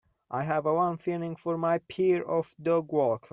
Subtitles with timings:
[0.31, 3.29] I have a warm feeling for my pair of dogwalkers.